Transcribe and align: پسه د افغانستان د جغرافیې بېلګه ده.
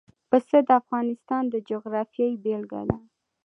پسه 0.29 0.57
د 0.67 0.69
افغانستان 0.81 1.43
د 1.49 1.55
جغرافیې 1.69 2.27
بېلګه 2.43 2.81
ده. 2.89 2.97